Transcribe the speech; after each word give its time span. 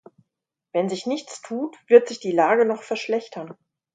Wenn 0.73 0.89
sich 0.89 1.05
nichts 1.05 1.43
tut, 1.43 1.77
wird 1.87 2.07
sich 2.07 2.19
die 2.19 2.31
Lage 2.31 2.65
noch 2.65 2.81
verschlechtern. 2.81 3.55